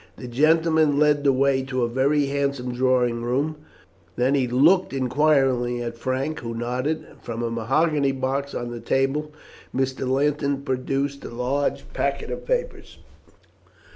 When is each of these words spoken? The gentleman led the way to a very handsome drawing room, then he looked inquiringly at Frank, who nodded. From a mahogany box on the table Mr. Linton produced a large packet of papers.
The 0.17 0.27
gentleman 0.27 0.97
led 0.97 1.23
the 1.23 1.31
way 1.31 1.61
to 1.61 1.83
a 1.83 1.87
very 1.87 2.25
handsome 2.25 2.73
drawing 2.73 3.21
room, 3.21 3.57
then 4.15 4.33
he 4.33 4.47
looked 4.47 4.93
inquiringly 4.93 5.83
at 5.83 5.95
Frank, 5.95 6.39
who 6.39 6.55
nodded. 6.55 7.05
From 7.21 7.43
a 7.43 7.51
mahogany 7.51 8.11
box 8.11 8.55
on 8.55 8.71
the 8.71 8.79
table 8.79 9.31
Mr. 9.75 10.09
Linton 10.09 10.63
produced 10.63 11.23
a 11.23 11.29
large 11.29 11.83
packet 11.93 12.31
of 12.31 12.47
papers. 12.47 12.97